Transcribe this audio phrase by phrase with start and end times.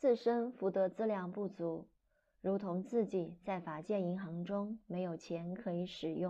[0.00, 1.86] 自身福德资粮不足，
[2.40, 6.18] 如同自己在法界银行中没有钱可以使用。